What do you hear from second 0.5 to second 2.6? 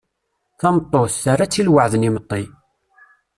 Tameṭṭut, terra-tt i lwaɛd n yimeṭṭi.